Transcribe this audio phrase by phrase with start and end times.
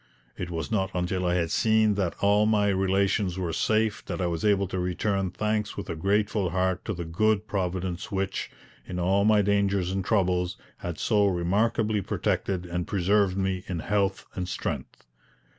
[0.35, 4.25] It was not until I had seen that all my relations were safe that I
[4.25, 8.49] was able to return thanks with a grateful heart to the good Providence which,
[8.83, 14.25] in all my dangers and troubles, had so remarkably protected and preserved me in health
[14.33, 15.05] and strength.